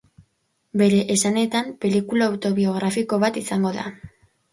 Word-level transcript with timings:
Bere 0.81 1.01
esanetan, 1.15 1.69
pelikula 1.85 2.29
autobiografiko 2.31 3.21
bat 3.25 3.39
izango 3.43 3.75
da. 3.77 3.85